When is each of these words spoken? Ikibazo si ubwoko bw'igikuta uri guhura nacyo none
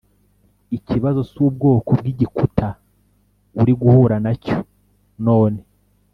Ikibazo 0.77 1.19
si 1.29 1.37
ubwoko 1.47 1.89
bw'igikuta 1.99 2.67
uri 3.61 3.73
guhura 3.81 4.15
nacyo 4.23 4.57
none 5.25 5.61